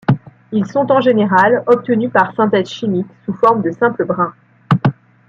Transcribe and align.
Ils 0.51 0.65
sont 0.65 0.91
en 0.91 0.99
général 0.99 1.63
obtenus 1.67 2.11
par 2.11 2.33
synthèse 2.33 2.69
chimique, 2.69 3.05
sous 3.23 3.33
forme 3.33 3.61
de 3.61 3.69
simple 3.69 4.03
brin. 4.03 4.33